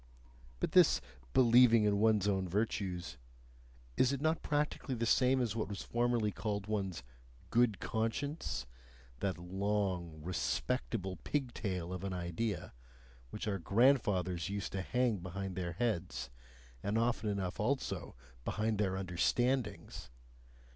But 0.59 0.71
this 0.71 0.99
"believing 1.31 1.83
in 1.83 1.99
one's 1.99 2.27
own 2.27 2.49
virtues" 2.49 3.17
is 3.97 4.11
it 4.11 4.19
not 4.19 4.41
practically 4.41 4.95
the 4.95 5.05
same 5.05 5.39
as 5.39 5.55
what 5.55 5.67
was 5.69 5.83
formerly 5.83 6.31
called 6.31 6.65
one's 6.65 7.03
"good 7.51 7.79
conscience," 7.79 8.65
that 9.19 9.37
long, 9.37 10.19
respectable 10.23 11.17
pigtail 11.17 11.93
of 11.93 12.03
an 12.03 12.13
idea, 12.13 12.73
which 13.29 13.47
our 13.47 13.59
grandfathers 13.59 14.49
used 14.49 14.71
to 14.71 14.81
hang 14.81 15.17
behind 15.19 15.55
their 15.55 15.73
heads, 15.73 16.31
and 16.81 16.97
often 16.97 17.29
enough 17.29 17.59
also 17.59 18.15
behind 18.43 18.79
their 18.79 18.95
understandings? 18.95 20.09